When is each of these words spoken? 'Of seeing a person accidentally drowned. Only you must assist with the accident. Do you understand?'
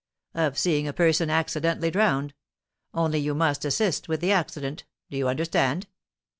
'Of 0.33 0.57
seeing 0.57 0.87
a 0.87 0.93
person 0.93 1.29
accidentally 1.29 1.91
drowned. 1.91 2.33
Only 2.91 3.19
you 3.19 3.35
must 3.35 3.65
assist 3.65 4.07
with 4.09 4.19
the 4.19 4.31
accident. 4.31 4.83
Do 5.11 5.17
you 5.17 5.27
understand?' 5.27 5.85